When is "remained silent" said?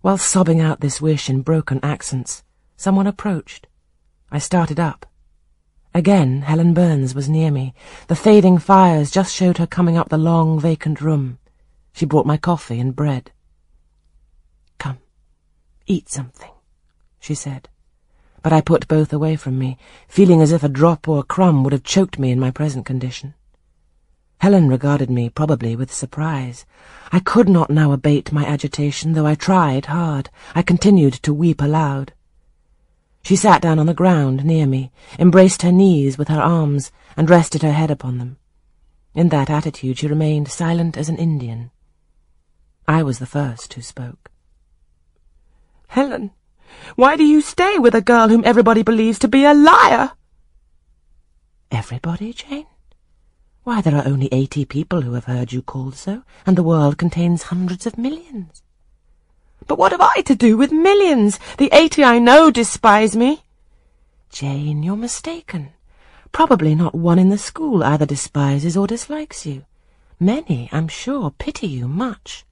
40.06-40.96